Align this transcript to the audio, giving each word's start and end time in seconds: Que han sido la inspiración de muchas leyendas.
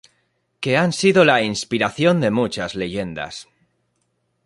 Que 0.59 0.77
han 0.77 0.93
sido 0.93 1.23
la 1.25 1.43
inspiración 1.43 2.21
de 2.21 2.31
muchas 2.31 2.73
leyendas. 2.73 3.47